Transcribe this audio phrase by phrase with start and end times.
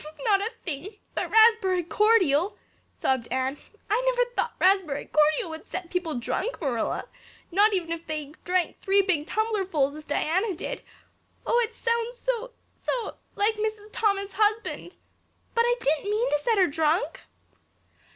[0.23, 2.57] "Not a thing but raspberry cordial,"
[2.89, 3.57] sobbed Anne.
[3.87, 7.07] "I never thought raspberry cordial would set people drunk, Marilla
[7.51, 10.81] not even if they drank three big tumblerfuls as Diana did.
[11.45, 13.89] Oh, it sounds so so like Mrs.
[13.93, 14.95] Thomas's husband!
[15.53, 17.21] But I didn't mean to set her drunk."